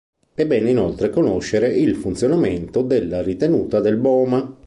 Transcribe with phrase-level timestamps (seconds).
[0.33, 4.57] È bene inoltre conoscere il funzionamento della ritenuta del boma.